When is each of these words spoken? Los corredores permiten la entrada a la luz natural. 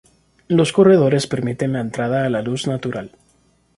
Los 0.47 0.73
corredores 0.73 1.27
permiten 1.27 1.73
la 1.73 1.79
entrada 1.79 2.25
a 2.25 2.29
la 2.31 2.41
luz 2.41 2.65
natural. 2.65 3.11